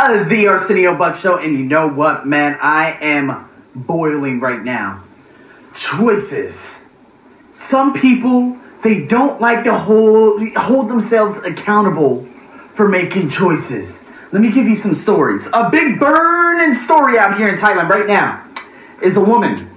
uh, 0.00 0.24
the 0.28 0.48
Arsenio 0.48 0.96
Buck 0.96 1.16
Show, 1.16 1.36
and 1.36 1.52
you 1.52 1.64
know 1.64 1.86
what, 1.86 2.26
man? 2.26 2.56
I 2.60 2.92
am 3.02 3.50
boiling 3.74 4.40
right 4.40 4.62
now. 4.62 5.04
Choices. 5.74 6.58
Some 7.52 7.92
people 7.92 8.56
they 8.82 9.04
don't 9.04 9.40
like 9.42 9.64
to 9.64 9.78
hold 9.78 10.42
hold 10.54 10.88
themselves 10.88 11.36
accountable 11.36 12.26
for 12.74 12.88
making 12.88 13.28
choices. 13.28 13.98
Let 14.32 14.40
me 14.40 14.50
give 14.52 14.66
you 14.66 14.76
some 14.76 14.94
stories. 14.94 15.46
A 15.52 15.68
big 15.70 16.00
burning 16.00 16.74
story 16.74 17.18
out 17.18 17.36
here 17.36 17.48
in 17.48 17.60
Thailand 17.60 17.90
right 17.90 18.06
now 18.06 18.48
is 19.02 19.16
a 19.16 19.20
woman, 19.20 19.68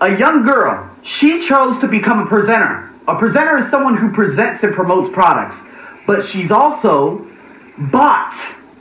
a 0.00 0.16
young 0.16 0.44
girl. 0.44 0.90
She 1.02 1.46
chose 1.46 1.78
to 1.80 1.88
become 1.88 2.20
a 2.20 2.26
presenter. 2.26 2.90
A 3.06 3.18
presenter 3.18 3.58
is 3.58 3.68
someone 3.68 3.98
who 3.98 4.12
presents 4.12 4.62
and 4.62 4.74
promotes 4.74 5.10
products, 5.10 5.60
but 6.06 6.24
she's 6.24 6.50
also 6.50 7.26
bought 7.76 8.34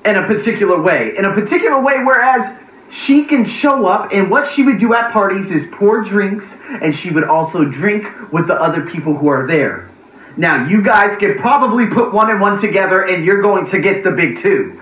in 0.05 0.15
a 0.15 0.27
particular 0.27 0.81
way. 0.81 1.15
In 1.17 1.25
a 1.25 1.33
particular 1.33 1.79
way, 1.81 2.03
whereas 2.03 2.57
she 2.89 3.23
can 3.23 3.45
show 3.45 3.85
up 3.85 4.11
and 4.11 4.29
what 4.29 4.51
she 4.51 4.63
would 4.63 4.79
do 4.79 4.93
at 4.93 5.13
parties 5.13 5.49
is 5.49 5.65
pour 5.71 6.03
drinks 6.03 6.53
and 6.81 6.95
she 6.95 7.09
would 7.09 7.23
also 7.23 7.63
drink 7.63 8.05
with 8.31 8.47
the 8.47 8.55
other 8.55 8.89
people 8.89 9.15
who 9.15 9.29
are 9.29 9.47
there. 9.47 9.89
Now, 10.37 10.67
you 10.67 10.81
guys 10.81 11.17
can 11.17 11.37
probably 11.37 11.87
put 11.87 12.13
one 12.13 12.29
and 12.29 12.41
one 12.41 12.59
together 12.59 13.01
and 13.05 13.25
you're 13.25 13.41
going 13.41 13.67
to 13.67 13.79
get 13.79 14.03
the 14.03 14.11
big 14.11 14.39
two. 14.39 14.81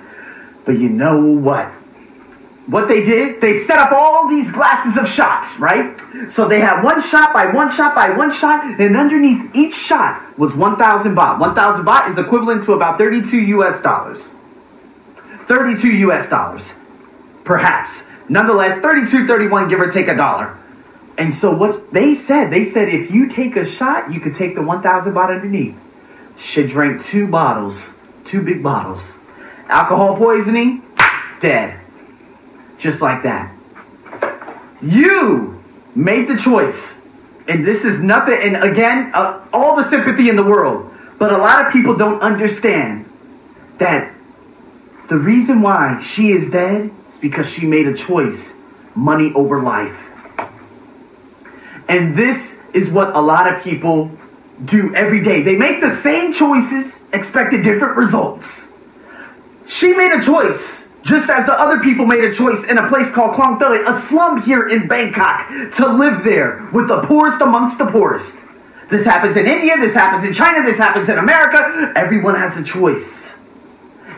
But 0.65 0.79
you 0.79 0.89
know 0.89 1.21
what? 1.21 1.71
What 2.67 2.87
they 2.87 3.03
did, 3.03 3.41
they 3.41 3.63
set 3.63 3.79
up 3.79 3.91
all 3.91 4.29
these 4.29 4.51
glasses 4.51 4.95
of 4.95 5.07
shots, 5.07 5.57
right? 5.57 5.99
So 6.29 6.47
they 6.47 6.59
had 6.59 6.83
one 6.83 7.01
shot 7.01 7.33
by 7.33 7.47
one 7.47 7.71
shot 7.71 7.95
by 7.95 8.11
one 8.11 8.31
shot, 8.31 8.63
and 8.79 8.95
underneath 8.95 9.55
each 9.55 9.73
shot 9.73 10.37
was 10.37 10.53
1,000 10.53 11.15
baht. 11.15 11.39
1,000 11.39 11.83
baht 11.83 12.11
is 12.11 12.19
equivalent 12.19 12.63
to 12.65 12.73
about 12.73 12.99
32 12.99 13.39
US 13.57 13.81
dollars. 13.81 14.29
32 15.49 15.89
US 16.09 16.29
dollars, 16.29 16.71
perhaps. 17.43 17.91
Nonetheless, 18.29 18.79
32, 18.81 19.25
31, 19.25 19.67
give 19.67 19.79
or 19.79 19.91
take 19.91 20.07
a 20.07 20.15
dollar. 20.15 20.55
And 21.17 21.33
so 21.33 21.51
what 21.51 21.91
they 21.91 22.13
said, 22.13 22.51
they 22.51 22.69
said 22.69 22.87
if 22.87 23.09
you 23.09 23.29
take 23.33 23.55
a 23.55 23.65
shot, 23.65 24.13
you 24.13 24.19
could 24.19 24.35
take 24.35 24.53
the 24.53 24.61
1,000 24.61 25.11
baht 25.11 25.31
underneath. 25.31 25.75
She 26.37 26.67
drank 26.67 27.03
two 27.03 27.27
bottles, 27.27 27.81
two 28.25 28.41
big 28.41 28.61
bottles. 28.61 29.01
Alcohol 29.67 30.15
poisoning, 30.15 30.83
dead. 31.41 31.79
Just 32.77 33.01
like 33.01 33.23
that. 33.23 33.53
You 34.81 35.61
made 35.95 36.29
the 36.29 36.37
choice. 36.37 36.79
And 37.47 37.65
this 37.65 37.83
is 37.83 38.01
nothing, 38.01 38.39
and 38.39 38.63
again, 38.63 39.11
uh, 39.15 39.43
all 39.51 39.75
the 39.75 39.89
sympathy 39.89 40.29
in 40.29 40.35
the 40.35 40.45
world. 40.45 40.93
But 41.17 41.33
a 41.33 41.37
lot 41.37 41.65
of 41.65 41.73
people 41.73 41.97
don't 41.97 42.21
understand 42.21 43.11
that 43.79 44.13
the 45.09 45.17
reason 45.17 45.61
why 45.61 46.01
she 46.01 46.31
is 46.31 46.49
dead 46.49 46.91
is 47.11 47.17
because 47.17 47.49
she 47.49 47.65
made 47.65 47.87
a 47.87 47.95
choice 47.95 48.53
money 48.95 49.33
over 49.33 49.61
life. 49.63 49.97
And 51.87 52.15
this 52.15 52.55
is 52.73 52.89
what 52.89 53.15
a 53.15 53.19
lot 53.19 53.51
of 53.51 53.63
people 53.63 54.11
do 54.63 54.93
every 54.93 55.23
day. 55.23 55.41
They 55.41 55.55
make 55.55 55.81
the 55.81 55.99
same 56.01 56.33
choices, 56.33 57.01
expected 57.11 57.63
different 57.63 57.97
results. 57.97 58.67
She 59.65 59.93
made 59.93 60.11
a 60.11 60.21
choice, 60.21 60.83
just 61.03 61.27
as 61.29 61.47
the 61.47 61.59
other 61.59 61.79
people 61.79 62.05
made 62.05 62.23
a 62.23 62.33
choice 62.33 62.63
in 62.65 62.77
a 62.77 62.87
place 62.87 63.09
called 63.09 63.35
Khlong 63.35 63.59
Toei, 63.59 63.87
a 63.87 63.99
slum 64.01 64.43
here 64.43 64.67
in 64.67 64.87
Bangkok, 64.87 65.49
to 65.77 65.87
live 65.87 66.23
there 66.23 66.69
with 66.71 66.87
the 66.87 67.01
poorest 67.01 67.41
amongst 67.41 67.79
the 67.79 67.85
poorest. 67.85 68.35
This 68.91 69.05
happens 69.05 69.37
in 69.37 69.47
India, 69.47 69.77
this 69.79 69.93
happens 69.93 70.23
in 70.23 70.33
China, 70.33 70.63
this 70.63 70.77
happens 70.77 71.09
in 71.09 71.17
America. 71.17 71.93
Everyone 71.95 72.35
has 72.35 72.57
a 72.57 72.63
choice. 72.63 73.28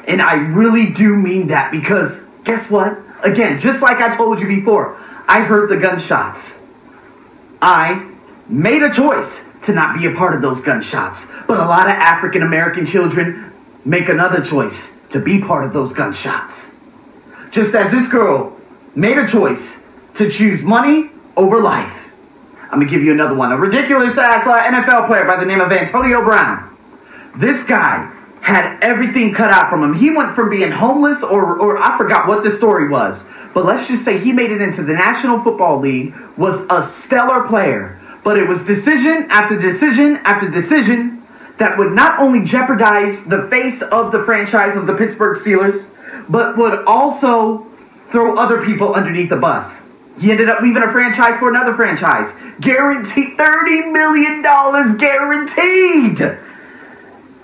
And 0.08 0.22
I 0.22 0.34
really 0.36 0.92
do 0.92 1.16
mean 1.16 1.48
that 1.48 1.72
because 1.72 2.18
guess 2.44 2.70
what? 2.70 3.00
Again, 3.24 3.60
just 3.60 3.82
like 3.82 3.98
I 3.98 4.16
told 4.16 4.40
you 4.40 4.48
before, 4.48 4.98
I 5.28 5.42
heard 5.42 5.70
the 5.70 5.78
gunshots. 5.78 6.54
I 7.62 8.12
made 8.48 8.82
a 8.82 8.92
choice 8.92 9.42
to 9.64 9.74
not 9.74 9.98
be 9.98 10.08
a 10.08 10.16
part 10.16 10.36
of 10.36 10.42
those 10.42 10.62
gunshots. 10.62 11.26
But 11.48 11.60
a 11.60 11.66
lot 11.66 11.88
of 11.88 11.94
African 11.94 12.42
American 12.42 12.86
children 12.86 13.54
make 13.86 14.10
another 14.10 14.44
choice 14.44 14.90
to 15.12 15.20
be 15.20 15.40
part 15.40 15.66
of 15.66 15.74
those 15.74 15.94
gunshots. 15.94 16.60
Just 17.52 17.76
as 17.76 17.92
this 17.92 18.08
girl 18.08 18.58
made 18.96 19.18
a 19.18 19.28
choice 19.28 19.62
to 20.16 20.30
choose 20.30 20.62
money 20.64 21.10
over 21.38 21.62
life. 21.62 21.96
I'm 22.64 22.80
gonna 22.80 22.90
give 22.90 23.04
you 23.04 23.12
another 23.12 23.36
one. 23.36 23.52
A 23.52 23.58
ridiculous 23.58 24.18
ass 24.18 24.48
uh, 24.48 24.64
NFL 24.64 25.08
player 25.08 25.26
by 25.26 25.38
the 25.38 25.46
name 25.46 25.60
of 25.60 25.72
Antonio 25.72 26.24
Brown. 26.24 26.78
This 27.38 27.64
guy 27.64 28.12
had 28.52 28.80
everything 28.82 29.34
cut 29.34 29.52
out 29.52 29.70
from 29.70 29.84
him. 29.84 29.94
He 29.94 30.12
went 30.12 30.36
from 30.36 30.50
being 30.50 30.72
homeless, 30.72 31.24
or, 31.24 31.60
or 31.60 31.78
I 31.78 31.98
forgot 31.98 32.28
what 32.28 32.44
the 32.44 32.52
story 32.52 32.90
was, 32.90 33.24
but 33.54 33.66
let's 33.66 33.88
just 33.88 34.06
say 34.06 34.20
he 34.20 34.32
made 34.32 34.52
it 34.52 34.62
into 34.62 34.84
the 34.84 34.94
National 34.94 35.44
Football 35.44 35.80
League, 35.80 36.14
was 36.38 36.60
a 36.70 36.88
stellar 36.88 37.48
player. 37.48 38.00
But 38.24 38.38
it 38.38 38.48
was 38.48 38.64
decision 38.64 39.28
after 39.30 39.58
decision 39.58 40.18
after 40.24 40.50
decision 40.50 41.28
that 41.58 41.78
would 41.78 41.92
not 41.92 42.20
only 42.20 42.46
jeopardize 42.46 43.24
the 43.26 43.48
face 43.50 43.82
of 43.82 44.12
the 44.12 44.24
franchise 44.24 44.76
of 44.76 44.88
the 44.88 44.94
Pittsburgh 44.94 45.38
Steelers, 45.38 45.88
but 46.30 46.58
would 46.58 46.86
also 46.86 47.68
throw 48.12 48.38
other 48.38 48.66
people 48.66 48.94
underneath 48.94 49.30
the 49.30 49.36
bus. 49.38 49.82
He 50.20 50.32
ended 50.32 50.50
up 50.50 50.62
leaving 50.62 50.84
a 50.84 50.92
franchise 50.92 51.38
for 51.40 51.50
another 51.50 51.74
franchise. 51.76 52.32
Guaranteed 52.60 53.38
$30 53.38 53.92
million 53.92 54.42
guaranteed. 54.98 56.38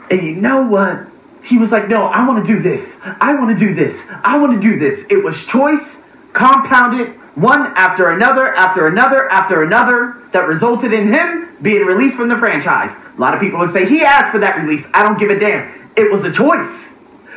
And 0.09 0.25
you 0.25 0.35
know 0.35 0.63
what? 0.63 1.07
He 1.43 1.57
was 1.57 1.71
like, 1.71 1.87
no, 1.87 2.05
I 2.05 2.27
want 2.27 2.45
to 2.45 2.53
do 2.53 2.61
this. 2.61 2.95
I 3.01 3.33
want 3.35 3.57
to 3.57 3.65
do 3.65 3.73
this. 3.73 4.01
I 4.09 4.37
want 4.37 4.61
to 4.61 4.61
do 4.61 4.77
this. 4.77 5.05
It 5.09 5.23
was 5.23 5.41
choice 5.45 5.97
compounded 6.33 7.15
one 7.35 7.73
after 7.75 8.09
another, 8.09 8.53
after 8.55 8.87
another, 8.87 9.29
after 9.29 9.63
another, 9.63 10.23
that 10.33 10.47
resulted 10.47 10.91
in 10.91 11.13
him 11.13 11.55
being 11.61 11.85
released 11.85 12.15
from 12.15 12.29
the 12.29 12.37
franchise. 12.37 12.91
A 12.91 13.19
lot 13.19 13.33
of 13.33 13.39
people 13.39 13.59
would 13.59 13.71
say 13.71 13.87
he 13.87 14.03
asked 14.03 14.31
for 14.31 14.39
that 14.39 14.57
release. 14.57 14.85
I 14.93 15.03
don't 15.03 15.19
give 15.19 15.29
a 15.29 15.39
damn. 15.39 15.91
It 15.95 16.11
was 16.11 16.23
a 16.23 16.31
choice. 16.31 16.85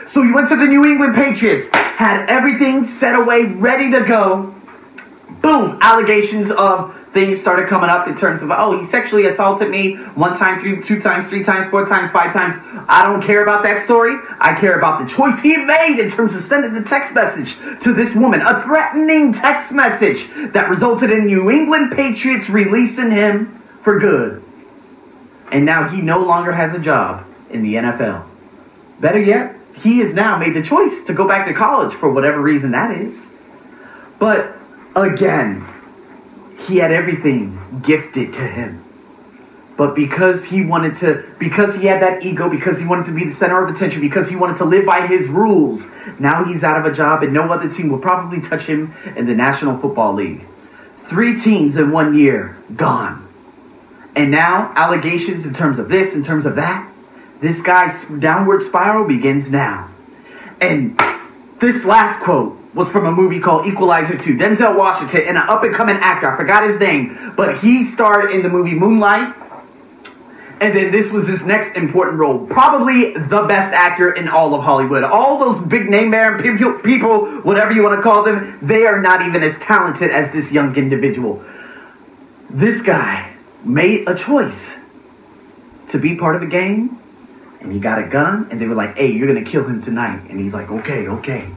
So 0.06 0.22
he 0.22 0.32
went 0.32 0.48
to 0.48 0.56
the 0.56 0.66
New 0.66 0.84
England 0.84 1.14
Patriots, 1.14 1.68
had 1.74 2.28
everything 2.28 2.84
set 2.84 3.14
away, 3.14 3.44
ready 3.44 3.90
to 3.92 4.00
go. 4.00 4.54
Boom, 5.40 5.78
allegations 5.80 6.50
of 6.50 6.94
things 7.12 7.40
started 7.40 7.68
coming 7.68 7.90
up 7.90 8.06
in 8.06 8.16
terms 8.16 8.40
of, 8.42 8.50
oh, 8.50 8.80
he 8.80 8.86
sexually 8.86 9.26
assaulted 9.26 9.68
me 9.68 9.96
one 10.14 10.38
time, 10.38 10.60
three, 10.60 10.80
two 10.80 11.00
times, 11.00 11.26
three 11.26 11.42
times, 11.42 11.68
four 11.70 11.86
times, 11.86 12.10
five 12.12 12.32
times. 12.32 12.54
I 12.88 13.04
don't 13.04 13.22
care 13.22 13.42
about 13.42 13.64
that 13.64 13.82
story. 13.82 14.16
I 14.40 14.58
care 14.60 14.78
about 14.78 15.02
the 15.02 15.12
choice 15.12 15.40
he 15.40 15.56
made 15.56 15.98
in 15.98 16.10
terms 16.10 16.34
of 16.34 16.42
sending 16.42 16.72
the 16.72 16.82
text 16.82 17.12
message 17.12 17.56
to 17.82 17.92
this 17.92 18.14
woman, 18.14 18.42
a 18.42 18.62
threatening 18.62 19.32
text 19.32 19.72
message 19.72 20.28
that 20.52 20.68
resulted 20.68 21.10
in 21.10 21.26
New 21.26 21.50
England 21.50 21.92
Patriots 21.96 22.48
releasing 22.48 23.10
him 23.10 23.60
for 23.82 23.98
good. 23.98 24.44
And 25.50 25.64
now 25.64 25.88
he 25.88 26.00
no 26.00 26.20
longer 26.24 26.52
has 26.52 26.74
a 26.74 26.78
job 26.78 27.26
in 27.50 27.62
the 27.62 27.74
NFL. 27.74 28.24
Better 29.00 29.20
yet, 29.20 29.56
he 29.74 29.98
has 29.98 30.14
now 30.14 30.38
made 30.38 30.54
the 30.54 30.62
choice 30.62 31.04
to 31.04 31.14
go 31.14 31.26
back 31.26 31.46
to 31.48 31.54
college 31.54 31.94
for 31.94 32.12
whatever 32.12 32.40
reason 32.40 32.70
that 32.72 32.96
is. 33.00 33.26
But 34.20 34.56
again, 34.94 35.66
he 36.66 36.76
had 36.76 36.92
everything 36.92 37.82
gifted 37.84 38.34
to 38.34 38.46
him. 38.46 38.84
But 39.76 39.94
because 39.94 40.44
he 40.44 40.62
wanted 40.62 40.96
to, 40.96 41.24
because 41.38 41.74
he 41.74 41.86
had 41.86 42.02
that 42.02 42.22
ego, 42.22 42.50
because 42.50 42.78
he 42.78 42.84
wanted 42.84 43.06
to 43.06 43.12
be 43.12 43.24
the 43.24 43.34
center 43.34 43.64
of 43.64 43.74
attention, 43.74 44.02
because 44.02 44.28
he 44.28 44.36
wanted 44.36 44.58
to 44.58 44.66
live 44.66 44.84
by 44.84 45.06
his 45.06 45.26
rules, 45.26 45.86
now 46.18 46.44
he's 46.44 46.62
out 46.62 46.78
of 46.78 46.92
a 46.92 46.94
job 46.94 47.22
and 47.22 47.32
no 47.32 47.50
other 47.50 47.70
team 47.70 47.88
will 47.88 47.98
probably 47.98 48.42
touch 48.42 48.64
him 48.64 48.94
in 49.16 49.26
the 49.26 49.34
National 49.34 49.78
Football 49.78 50.14
League. 50.14 50.44
Three 51.06 51.40
teams 51.40 51.76
in 51.76 51.92
one 51.92 52.14
year, 52.18 52.58
gone. 52.76 53.26
And 54.14 54.30
now, 54.30 54.70
allegations 54.76 55.46
in 55.46 55.54
terms 55.54 55.78
of 55.78 55.88
this, 55.88 56.12
in 56.12 56.24
terms 56.24 56.44
of 56.44 56.56
that, 56.56 56.86
this 57.40 57.62
guy's 57.62 58.04
downward 58.04 58.62
spiral 58.62 59.08
begins 59.08 59.50
now. 59.50 59.88
And 60.60 61.00
this 61.58 61.86
last 61.86 62.22
quote 62.22 62.59
was 62.74 62.88
from 62.88 63.06
a 63.06 63.12
movie 63.12 63.40
called 63.40 63.66
Equalizer 63.66 64.16
2. 64.16 64.36
Denzel 64.36 64.76
Washington 64.76 65.22
and 65.26 65.36
an 65.36 65.48
up 65.48 65.64
and 65.64 65.74
coming 65.74 65.96
actor, 65.96 66.32
I 66.32 66.36
forgot 66.36 66.68
his 66.68 66.78
name, 66.78 67.34
but 67.36 67.58
he 67.58 67.84
starred 67.86 68.30
in 68.30 68.42
the 68.42 68.48
movie 68.48 68.74
Moonlight. 68.74 69.34
And 70.60 70.76
then 70.76 70.92
this 70.92 71.10
was 71.10 71.26
his 71.26 71.44
next 71.46 71.74
important 71.74 72.18
role. 72.18 72.46
Probably 72.46 73.14
the 73.14 73.44
best 73.48 73.72
actor 73.72 74.12
in 74.12 74.28
all 74.28 74.54
of 74.54 74.62
Hollywood. 74.62 75.04
All 75.04 75.38
those 75.38 75.58
big 75.66 75.88
name 75.88 76.12
people, 76.42 76.74
people, 76.80 77.40
whatever 77.40 77.72
you 77.72 77.82
want 77.82 77.96
to 77.96 78.02
call 78.02 78.24
them, 78.24 78.58
they 78.60 78.84
are 78.84 79.00
not 79.00 79.22
even 79.22 79.42
as 79.42 79.58
talented 79.58 80.10
as 80.10 80.30
this 80.32 80.52
young 80.52 80.76
individual. 80.76 81.42
This 82.50 82.82
guy 82.82 83.34
made 83.64 84.06
a 84.06 84.14
choice 84.14 84.76
to 85.88 85.98
be 85.98 86.16
part 86.16 86.34
of 86.34 86.42
the 86.42 86.46
game, 86.46 86.98
and 87.60 87.72
he 87.72 87.78
got 87.78 87.98
a 87.98 88.06
gun, 88.06 88.48
and 88.50 88.60
they 88.60 88.66
were 88.66 88.74
like, 88.74 88.96
hey, 88.96 89.10
you're 89.12 89.28
going 89.28 89.42
to 89.42 89.50
kill 89.50 89.64
him 89.64 89.82
tonight. 89.82 90.28
And 90.28 90.38
he's 90.38 90.52
like, 90.52 90.70
okay, 90.70 91.08
okay. 91.08 91.48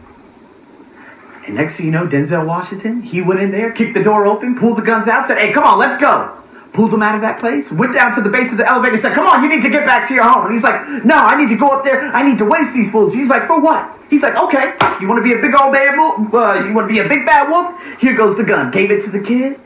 And 1.45 1.55
next 1.55 1.75
thing 1.75 1.87
you 1.87 1.91
know, 1.91 2.07
Denzel 2.07 2.45
Washington, 2.45 3.01
he 3.01 3.21
went 3.21 3.41
in 3.41 3.51
there, 3.51 3.71
kicked 3.71 3.93
the 3.95 4.03
door 4.03 4.25
open, 4.25 4.57
pulled 4.57 4.77
the 4.77 4.81
guns 4.81 5.07
out, 5.07 5.27
said, 5.27 5.37
hey, 5.37 5.51
come 5.51 5.63
on, 5.65 5.77
let's 5.77 5.99
go. 5.99 6.37
pulled 6.73 6.93
him 6.93 7.03
out 7.03 7.15
of 7.15 7.21
that 7.21 7.39
place, 7.39 7.71
went 7.71 7.93
down 7.93 8.15
to 8.15 8.21
the 8.21 8.29
base 8.29 8.51
of 8.51 8.57
the 8.57 8.67
elevator, 8.67 8.97
said, 8.97 9.13
Come 9.13 9.27
on, 9.27 9.43
you 9.43 9.49
need 9.49 9.61
to 9.61 9.69
get 9.69 9.85
back 9.85 10.07
to 10.07 10.13
your 10.13 10.23
home. 10.23 10.45
And 10.45 10.53
he's 10.53 10.63
like, 10.63 11.05
No, 11.05 11.15
I 11.15 11.35
need 11.35 11.49
to 11.49 11.55
go 11.55 11.67
up 11.67 11.85
there. 11.85 12.01
I 12.01 12.23
need 12.23 12.39
to 12.39 12.45
waste 12.45 12.73
these 12.73 12.89
fools. 12.89 13.13
He's 13.13 13.29
like, 13.29 13.45
For 13.47 13.59
what? 13.59 13.95
He's 14.09 14.21
like, 14.21 14.35
Okay, 14.35 14.73
you 14.99 15.07
want 15.07 15.19
to 15.19 15.23
be 15.23 15.33
a 15.33 15.41
big 15.41 15.53
old 15.59 15.71
bad 15.71 15.97
wolf? 15.97 16.33
Uh, 16.33 16.65
you 16.65 16.73
want 16.73 16.89
to 16.89 16.93
be 16.93 16.99
a 16.99 17.07
big 17.07 17.25
bad 17.25 17.49
wolf? 17.49 17.79
Here 17.99 18.15
goes 18.15 18.35
the 18.35 18.43
gun. 18.43 18.71
Gave 18.71 18.89
it 18.89 19.03
to 19.05 19.11
the 19.11 19.19
kid. 19.19 19.59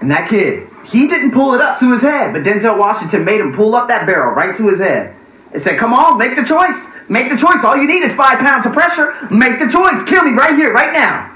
And 0.00 0.10
that 0.10 0.28
kid, 0.28 0.68
he 0.86 1.08
didn't 1.08 1.32
pull 1.32 1.54
it 1.54 1.60
up 1.60 1.80
to 1.80 1.92
his 1.92 2.02
head, 2.02 2.32
but 2.32 2.42
Denzel 2.42 2.78
Washington 2.78 3.24
made 3.24 3.40
him 3.40 3.54
pull 3.54 3.74
up 3.74 3.88
that 3.88 4.06
barrel 4.06 4.34
right 4.34 4.54
to 4.56 4.68
his 4.68 4.78
head 4.78 5.16
and 5.54 5.62
said, 5.62 5.78
Come 5.78 5.94
on, 5.94 6.18
make 6.18 6.36
the 6.36 6.42
choice. 6.42 6.84
Make 7.08 7.30
the 7.30 7.36
choice. 7.36 7.62
All 7.64 7.76
you 7.76 7.86
need 7.86 8.02
is 8.02 8.12
five 8.14 8.38
pounds 8.40 8.66
of 8.66 8.72
pressure. 8.72 9.14
Make 9.30 9.58
the 9.58 9.68
choice. 9.68 10.02
Kill 10.08 10.24
me 10.24 10.32
right 10.32 10.54
here, 10.54 10.72
right 10.72 10.92
now. 10.92 11.34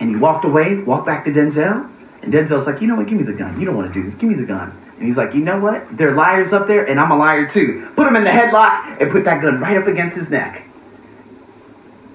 And 0.00 0.10
he 0.10 0.16
walked 0.16 0.44
away, 0.44 0.78
walked 0.78 1.06
back 1.06 1.24
to 1.26 1.30
Denzel. 1.30 1.88
And 2.22 2.32
Denzel's 2.32 2.66
like, 2.66 2.80
You 2.80 2.88
know 2.88 2.96
what? 2.96 3.06
Give 3.06 3.16
me 3.16 3.24
the 3.24 3.32
gun. 3.32 3.58
You 3.58 3.64
don't 3.64 3.76
want 3.76 3.92
to 3.92 3.94
do 3.94 4.04
this. 4.04 4.14
Give 4.16 4.28
me 4.28 4.34
the 4.34 4.46
gun. 4.46 4.76
And 4.98 5.06
he's 5.06 5.16
like, 5.16 5.34
You 5.34 5.40
know 5.40 5.58
what? 5.58 5.96
There 5.96 6.10
are 6.12 6.16
liars 6.16 6.52
up 6.52 6.66
there, 6.66 6.84
and 6.84 6.98
I'm 6.98 7.10
a 7.10 7.16
liar 7.16 7.48
too. 7.48 7.88
Put 7.94 8.06
him 8.06 8.16
in 8.16 8.24
the 8.24 8.30
headlock 8.30 9.00
and 9.00 9.10
put 9.10 9.24
that 9.24 9.40
gun 9.40 9.60
right 9.60 9.76
up 9.76 9.86
against 9.86 10.16
his 10.16 10.28
neck. 10.28 10.64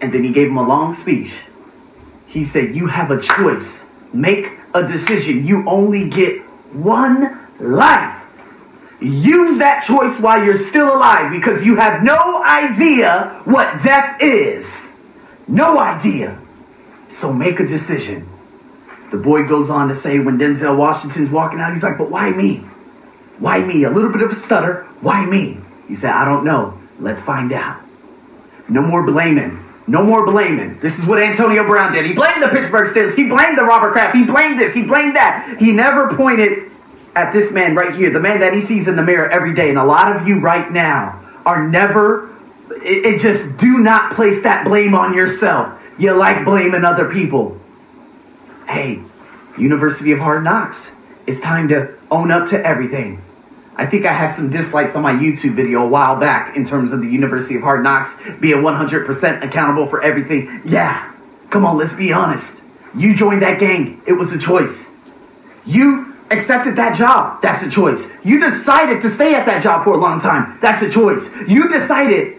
And 0.02 0.14
then 0.14 0.24
he 0.24 0.32
gave 0.32 0.48
him 0.48 0.58
a 0.58 0.68
long 0.68 0.94
speech. 0.94 1.34
He 2.28 2.44
said, 2.44 2.76
You 2.76 2.88
have 2.88 3.12
a 3.12 3.22
choice. 3.22 3.84
Make 4.14 4.52
a 4.74 4.84
decision. 4.84 5.46
You 5.46 5.68
only 5.70 6.10
get 6.10 6.42
one 6.74 7.48
life. 7.60 8.17
Use 9.00 9.60
that 9.60 9.84
choice 9.84 10.20
while 10.20 10.44
you're 10.44 10.58
still 10.58 10.94
alive 10.94 11.32
because 11.32 11.64
you 11.64 11.76
have 11.76 12.04
no 12.04 12.44
idea 12.44 13.42
what 13.46 13.84
death 13.84 14.22
is. 14.22 14.92
No 15.48 15.80
idea. 15.80 16.40
So 17.12 17.32
make 17.32 17.60
a 17.60 17.68
decision. 17.68 18.28
The 19.12 19.18
boy 19.18 19.48
goes 19.48 19.70
on 19.70 19.90
to 19.90 19.96
say 19.96 20.20
when 20.20 20.38
Denzel 20.38 20.76
Washington's 20.76 21.30
walking 21.30 21.60
out, 21.60 21.74
he's 21.74 21.84
like, 21.84 21.98
But 21.98 22.10
why 22.10 22.32
me? 22.32 22.58
Why 23.40 23.60
me? 23.60 23.84
A 23.84 23.90
little 23.90 24.12
bit 24.12 24.24
of 24.24 24.32
a 24.32 24.36
stutter. 24.36 24.88
Why 25.02 25.26
me? 25.26 25.60
He 25.88 25.96
said, 25.96 26.10
I 26.10 26.26
don't 26.26 26.44
know. 26.44 26.80
Let's 27.00 27.22
find 27.22 27.54
out. 27.54 27.82
No 28.68 28.82
more 28.82 29.04
blaming. 29.04 29.64
No 29.86 30.04
more 30.04 30.26
blaming. 30.26 30.80
This 30.80 30.98
is 31.00 31.06
what 31.06 31.22
Antonio 31.22 31.64
Brown 31.64 31.94
did. 31.94 32.06
He 32.06 32.14
blamed 32.14 32.44
the 32.44 32.50
Pittsburgh 32.50 32.94
Steelers. 32.94 33.16
He 33.16 33.26
blamed 33.26 33.58
the 33.58 33.64
Robert 33.64 33.94
Kraft. 33.94 34.18
He 34.18 34.26
blamed 34.26 34.60
this. 34.60 34.74
He 34.74 34.84
blamed 34.84 35.16
that. 35.16 35.58
He 35.60 35.72
never 35.72 36.14
pointed 36.16 36.72
at 37.18 37.34
this 37.34 37.52
man 37.52 37.76
right 37.76 37.96
here, 37.96 38.12
the 38.12 38.20
man 38.20 38.42
that 38.42 38.54
he 38.54 38.62
sees 38.62 38.88
in 38.88 38.96
the 38.96 39.04
mirror 39.04 39.28
every 39.28 39.56
day. 39.56 39.70
And 39.70 39.78
a 39.78 39.84
lot 39.84 40.16
of 40.16 40.28
you 40.28 40.40
right 40.40 40.72
now 40.72 41.26
are 41.46 41.68
never, 41.68 42.30
it, 42.72 43.06
it 43.06 43.22
just 43.22 43.58
do 43.58 43.80
not 43.80 44.14
place 44.14 44.44
that 44.44 44.66
blame 44.66 44.94
on 44.94 45.16
yourself. 45.16 45.80
You 45.98 46.14
like 46.14 46.46
blaming 46.46 46.86
other 46.86 47.12
people. 47.12 47.60
Hey, 48.68 49.02
University 49.58 50.12
of 50.12 50.20
Hard 50.20 50.44
Knocks. 50.44 50.92
It's 51.26 51.40
time 51.40 51.70
to 51.70 51.98
own 52.12 52.32
up 52.32 52.50
to 52.50 52.64
everything. 52.64 53.24
I 53.76 53.86
think 53.86 54.06
I 54.06 54.14
had 54.14 54.36
some 54.36 54.50
dislikes 54.50 54.96
on 54.96 55.02
my 55.04 55.14
YouTube 55.14 55.56
video 55.56 55.84
a 55.84 55.88
while 55.88 56.20
back 56.20 56.56
in 56.56 56.66
terms 56.66 56.92
of 56.92 57.02
the 57.02 57.08
University 57.08 57.56
of 57.56 57.62
Hard 57.62 57.84
Knocks 57.84 58.14
being 58.40 58.58
100% 58.58 59.44
accountable 59.44 59.88
for 59.88 60.02
everything. 60.02 60.62
Yeah, 60.66 61.14
come 61.50 61.66
on, 61.66 61.78
let's 61.78 61.94
be 61.94 62.14
honest. 62.14 62.56
You 62.96 63.16
joined 63.16 63.42
that 63.42 63.60
gang, 63.60 64.02
it 64.08 64.14
was 64.14 64.32
a 64.32 64.38
choice. 64.38 64.88
You 65.66 66.17
accepted 66.30 66.76
that 66.78 66.96
job, 66.96 67.42
that's 67.42 67.64
a 67.64 67.70
choice. 67.70 68.04
You 68.24 68.40
decided 68.40 69.02
to 69.02 69.12
stay 69.12 69.36
at 69.36 69.46
that 69.46 69.64
job 69.64 69.84
for 69.84 69.94
a 69.94 69.98
long 69.98 70.20
time, 70.20 70.60
that's 70.62 70.82
a 70.82 70.90
choice. 70.90 71.28
You 71.48 71.70
decided 71.70 72.38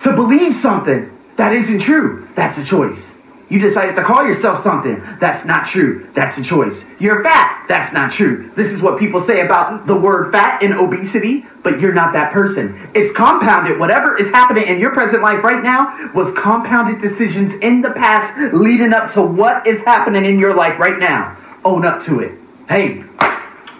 to 0.00 0.12
believe 0.12 0.56
something 0.56 1.10
that 1.36 1.52
isn't 1.52 1.80
true, 1.80 2.28
that's 2.34 2.58
a 2.58 2.64
choice. 2.64 3.14
You 3.50 3.58
decided 3.58 3.94
to 3.96 4.02
call 4.02 4.26
yourself 4.26 4.62
something. 4.62 5.02
That's 5.20 5.44
not 5.44 5.66
true. 5.66 6.10
That's 6.14 6.38
a 6.38 6.42
choice. 6.42 6.82
You're 6.98 7.22
fat. 7.22 7.66
That's 7.68 7.92
not 7.92 8.10
true. 8.10 8.50
This 8.56 8.72
is 8.72 8.80
what 8.80 8.98
people 8.98 9.20
say 9.20 9.42
about 9.42 9.86
the 9.86 9.94
word 9.94 10.32
fat 10.32 10.62
and 10.62 10.74
obesity, 10.74 11.44
but 11.62 11.78
you're 11.78 11.92
not 11.92 12.14
that 12.14 12.32
person. 12.32 12.90
It's 12.94 13.14
compounded. 13.14 13.78
Whatever 13.78 14.16
is 14.16 14.28
happening 14.30 14.66
in 14.66 14.80
your 14.80 14.92
present 14.92 15.22
life 15.22 15.44
right 15.44 15.62
now 15.62 16.10
was 16.14 16.32
compounded 16.34 17.02
decisions 17.02 17.52
in 17.52 17.82
the 17.82 17.90
past 17.90 18.54
leading 18.54 18.94
up 18.94 19.12
to 19.12 19.22
what 19.22 19.66
is 19.66 19.80
happening 19.82 20.24
in 20.24 20.38
your 20.38 20.54
life 20.54 20.78
right 20.78 20.98
now. 20.98 21.36
Own 21.64 21.84
up 21.84 22.02
to 22.04 22.20
it. 22.20 22.32
Hey, 22.68 23.04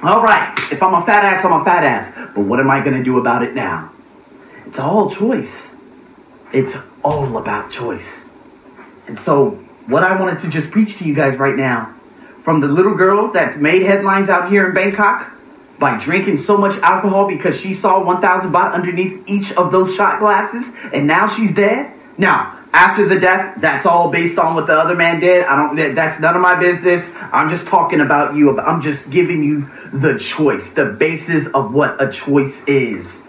all 0.02 0.22
right. 0.22 0.52
If 0.70 0.82
I'm 0.82 0.92
a 0.92 1.06
fat 1.06 1.25
ass, 1.25 1.42
I'm 1.42 1.58
a 1.58 1.64
fat 1.64 1.84
ass. 1.84 2.12
But 2.34 2.42
what 2.42 2.60
am 2.60 2.70
I 2.70 2.84
going 2.84 2.96
to 2.96 3.02
do 3.02 3.19
about 3.19 3.42
it 3.42 3.54
now? 3.54 3.90
It's 4.66 4.78
all 4.78 5.10
choice. 5.10 5.50
It's 6.52 6.75
all 7.02 7.38
about 7.38 7.70
choice. 7.70 8.06
And 9.06 9.19
so, 9.19 9.52
what 9.86 10.02
I 10.02 10.20
wanted 10.20 10.40
to 10.40 10.48
just 10.48 10.70
preach 10.70 10.98
to 10.98 11.04
you 11.04 11.14
guys 11.14 11.38
right 11.38 11.56
now, 11.56 11.94
from 12.42 12.60
the 12.60 12.69
little 12.69 12.94
girl 12.94 13.32
that 13.32 13.58
made 13.58 13.82
headlines 13.82 14.28
out 14.28 14.50
here 14.50 14.69
in 14.69 14.75
Bangkok 14.75 15.32
by 15.78 15.98
drinking 15.98 16.37
so 16.37 16.58
much 16.58 16.78
alcohol 16.80 17.26
because 17.26 17.58
she 17.58 17.72
saw 17.72 18.04
1,000 18.04 18.52
baht 18.52 18.75
underneath 18.75 19.22
each 19.26 19.52
of 19.52 19.72
those 19.72 19.94
shot 19.94 20.20
glasses, 20.20 20.70
and 20.92 21.06
now 21.06 21.26
she's 21.26 21.54
dead. 21.54 21.90
Now, 22.16 22.61
after 22.72 23.08
the 23.08 23.19
death, 23.19 23.61
that's 23.61 23.87
all 23.87 24.11
based 24.11 24.38
on 24.38 24.55
what 24.55 24.66
the 24.66 24.75
other 24.75 24.94
man 24.94 25.20
did. 25.20 25.44
I 25.44 25.56
don't. 25.56 25.94
That's 25.94 26.20
none 26.20 26.34
of 26.34 26.43
my 26.43 26.55
business. 26.55 27.05
I'm 27.32 27.49
just 27.49 27.66
talking 27.66 28.00
about 28.00 28.34
you. 28.37 28.58
I'm 28.58 28.82
just 28.82 29.08
giving 29.11 29.43
you 29.43 29.70
the 29.93 30.19
choice, 30.19 30.70
the 30.70 30.84
basis 30.84 31.46
of 31.49 31.72
what 31.72 32.02
a 32.02 32.11
choice 32.11 32.61
is. 32.66 33.20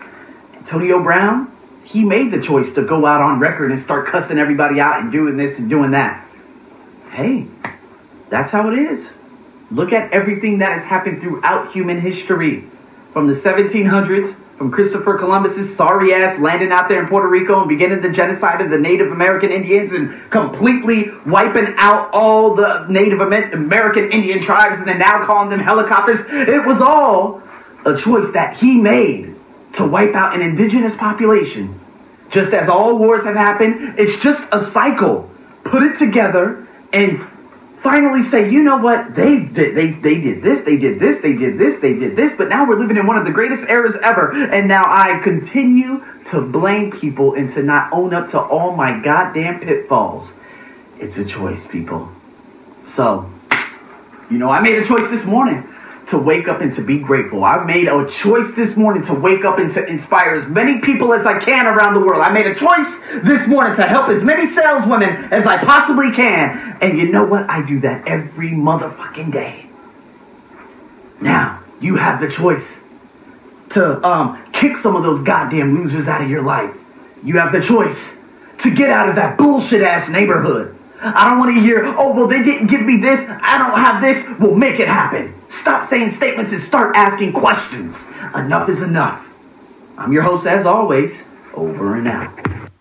Antonio 0.54 1.02
Brown, 1.02 1.52
he 1.84 2.04
made 2.04 2.32
the 2.32 2.42
choice 2.42 2.74
to 2.74 2.82
go 2.82 3.06
out 3.06 3.22
on 3.22 3.40
record 3.40 3.72
and 3.72 3.82
start 3.82 4.08
cussing 4.08 4.40
everybody 4.40 4.80
out 4.80 5.02
and 5.02 5.12
doing 5.12 5.38
this 5.38 5.60
and 5.60 5.70
doing 5.70 5.92
that. 5.92 6.28
Hey, 7.12 7.48
that's 8.30 8.52
how 8.52 8.72
it 8.72 8.80
is. 8.80 9.08
Look 9.72 9.94
at 9.94 10.12
everything 10.12 10.60
that 10.60 10.74
has 10.74 10.84
happened 10.84 11.22
throughout 11.22 11.72
human 11.72 12.02
history. 12.02 12.70
From 13.14 13.28
the 13.28 13.34
1700s, 13.34 14.36
from 14.58 14.72
Christopher 14.72 15.18
Columbus's 15.18 15.76
sorry 15.76 16.14
ass 16.14 16.40
landing 16.40 16.72
out 16.72 16.88
there 16.88 17.02
in 17.02 17.10
Puerto 17.10 17.28
Rico 17.28 17.60
and 17.60 17.68
beginning 17.68 18.02
the 18.02 18.10
genocide 18.10 18.62
of 18.62 18.70
the 18.70 18.78
Native 18.78 19.12
American 19.12 19.52
Indians 19.52 19.92
and 19.92 20.30
completely 20.32 21.12
wiping 21.26 21.74
out 21.78 22.10
all 22.14 22.56
the 22.56 22.86
Native 22.88 23.20
American 23.20 24.12
Indian 24.12 24.42
tribes 24.42 24.78
and 24.78 24.88
then 24.88 25.00
now 25.00 25.26
calling 25.26 25.50
them 25.50 25.60
helicopters. 25.60 26.22
It 26.30 26.66
was 26.66 26.80
all 26.82 27.44
a 27.86 27.98
choice 27.98 28.32
that 28.34 28.58
he 28.58 28.80
made 28.80 29.36
to 29.74 29.86
wipe 29.86 30.16
out 30.16 30.34
an 30.34 30.42
indigenous 30.42 30.96
population. 30.96 31.80
Just 32.30 32.54
as 32.54 32.70
all 32.70 32.98
wars 32.98 33.26
have 33.26 33.36
happened, 33.36 34.00
it's 34.00 34.18
just 34.20 34.42
a 34.52 34.64
cycle. 34.64 35.30
Put 35.66 35.84
it 35.84 36.00
together 36.00 36.66
and 36.94 37.28
finally 37.86 38.24
say, 38.24 38.50
you 38.50 38.64
know 38.64 38.78
what? 38.78 39.14
They 39.14 39.42
did 39.42 39.76
they 39.76 39.92
they 39.92 40.20
did 40.20 40.42
this, 40.42 40.64
they 40.64 40.76
did 40.76 41.00
this, 41.00 41.22
they 41.22 41.34
did 41.34 41.60
this, 41.60 41.80
they 41.80 41.94
did 41.94 42.16
this, 42.16 42.34
but 42.36 42.50
now 42.50 42.68
we're 42.68 42.80
living 42.80 42.98
in 42.98 43.06
one 43.06 43.16
of 43.16 43.26
the 43.26 43.32
greatest 43.32 43.70
eras 43.70 43.96
ever. 44.02 44.32
And 44.32 44.68
now 44.68 44.86
I 44.88 45.20
continue 45.20 46.04
to 46.32 46.42
blame 46.42 46.92
people 46.92 47.36
and 47.36 47.48
to 47.54 47.62
not 47.62 47.94
own 47.94 48.16
up 48.16 48.32
to 48.32 48.40
all 48.40 48.76
my 48.76 49.00
goddamn 49.02 49.60
pitfalls. 49.60 50.34
It's 51.00 51.16
a 51.18 51.26
choice, 51.26 51.68
people. 51.68 52.12
So, 52.88 53.32
you 54.32 54.40
know, 54.40 54.50
I 54.50 54.62
made 54.62 54.80
a 54.80 54.86
choice 54.86 55.08
this 55.12 55.24
morning 55.24 55.75
to 56.08 56.18
wake 56.18 56.48
up 56.48 56.62
and 56.62 56.74
to 56.76 56.82
be 56.82 57.00
grateful. 57.00 57.44
I 57.44 57.64
made 57.64 57.88
a 57.88 58.08
choice 58.08 58.54
this 58.54 58.76
morning 58.76 59.04
to 59.06 59.14
wake 59.14 59.44
up 59.44 59.58
and 59.58 59.72
to 59.74 59.86
inspire 59.86 60.36
as 60.36 60.46
many 60.48 60.80
people 60.80 61.14
as 61.14 61.26
I 61.26 61.40
can 61.40 61.66
around 61.66 61.96
the 61.96 62.00
world. 62.00 62.22
I 62.22 62.32
made 62.32 62.46
a 62.46 62.56
choice 62.56 62.96
this 63.24 63.48
morning 63.48 63.76
to 63.76 63.84
help 63.84 64.10
as 64.10 64.24
many 64.24 64.48
saleswomen 64.48 65.34
as 65.34 65.46
I 65.46 65.64
possibly 65.64 66.12
can. 66.12 66.78
And 66.82 66.98
you 66.98 67.12
know 67.12 67.26
what? 67.26 67.50
I 67.50 67.66
do 67.66 67.80
that 67.82 68.08
every 68.08 68.52
motherfucking 68.52 69.32
day. 69.32 69.68
Now, 71.20 71.64
you 71.80 71.96
have 71.96 72.20
the 72.20 72.30
choice 72.30 72.80
to 73.72 74.06
um, 74.06 74.52
kick 74.52 74.78
some 74.78 74.96
of 74.96 75.04
those 75.04 75.22
goddamn 75.22 75.74
losers 75.74 76.08
out 76.08 76.22
of 76.22 76.30
your 76.30 76.44
life. 76.44 76.76
You 77.24 77.40
have 77.40 77.52
the 77.52 77.62
choice 77.62 78.14
to 78.60 78.74
get 78.74 78.90
out 78.90 79.10
of 79.10 79.16
that 79.16 79.38
bullshit 79.38 79.82
ass 79.82 80.08
neighborhood. 80.08 80.75
I 81.02 81.30
don't 81.30 81.40
want 81.40 81.56
to 81.56 81.62
hear, 81.62 81.86
oh, 81.86 82.14
well, 82.14 82.28
they 82.28 82.42
didn't 82.42 82.68
give 82.68 82.82
me 82.82 82.98
this. 82.98 83.20
I 83.20 83.58
don't 83.58 83.78
have 83.80 84.02
this. 84.02 84.40
We'll 84.40 84.56
make 84.56 84.80
it 84.80 84.88
happen. 84.88 85.34
Stop 85.50 85.90
saying 85.90 86.12
statements 86.12 86.52
and 86.52 86.62
start 86.62 86.96
asking 86.96 87.34
questions. 87.34 88.06
Enough 88.34 88.70
is 88.70 88.82
enough. 88.82 89.26
I'm 89.98 90.12
your 90.12 90.24
host, 90.24 90.46
as 90.46 90.66
always, 90.66 91.22
over 91.54 91.96
and 91.96 92.08
out. 92.08 92.66